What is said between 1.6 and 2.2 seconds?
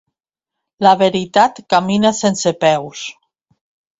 camina